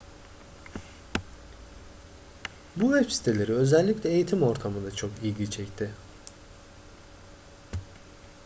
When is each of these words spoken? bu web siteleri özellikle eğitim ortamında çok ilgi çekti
bu 2.75 2.93
web 2.95 3.09
siteleri 3.09 3.53
özellikle 3.53 4.09
eğitim 4.09 4.43
ortamında 4.43 4.95
çok 4.95 5.11
ilgi 5.23 5.51
çekti 5.51 5.91